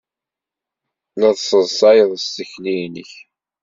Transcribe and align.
La 1.19 1.29
tesseḍsayed 1.37 2.11
s 2.23 2.25
tikli-nnek. 2.35 3.11